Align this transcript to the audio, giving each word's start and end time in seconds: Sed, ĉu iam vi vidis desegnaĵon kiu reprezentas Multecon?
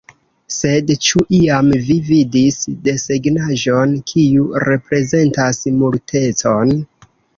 Sed, 0.53 0.87
ĉu 1.07 1.19
iam 1.39 1.67
vi 1.89 1.97
vidis 2.07 2.57
desegnaĵon 2.87 3.93
kiu 4.13 4.49
reprezentas 4.65 5.63
Multecon? 5.83 6.75